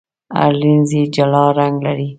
هر 0.37 0.51
لینز 0.61 0.89
یې 0.97 1.03
جلا 1.15 1.45
رنګ 1.59 1.75
لري. 1.85 2.09